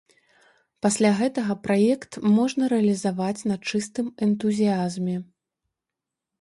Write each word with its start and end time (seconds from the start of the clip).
Пасля 0.85 1.11
гэтага 1.19 1.57
праект 1.65 2.17
можна 2.39 2.71
рэалізаваць 2.75 3.45
на 3.53 3.61
чыстым 3.69 4.07
энтузіязме. 4.31 5.15